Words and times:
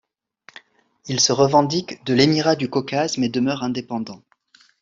Il 1.05 1.19
se 1.19 1.31
revendique 1.31 2.03
de 2.05 2.15
l'Émirat 2.15 2.55
du 2.55 2.67
Caucase, 2.71 3.19
mais 3.19 3.29
demeure 3.29 3.61
indépendant. 3.61 4.23